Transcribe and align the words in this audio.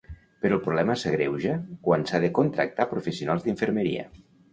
Però 0.43 0.55
el 0.55 0.61
problema 0.67 0.95
s’agreuja 1.01 1.53
quan 1.87 2.05
s’ha 2.11 2.21
de 2.23 2.31
contractar 2.39 2.89
professionals 2.95 3.45
d’infermeria. 3.49 4.09